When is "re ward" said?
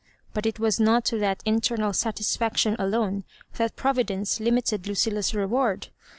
5.35-5.89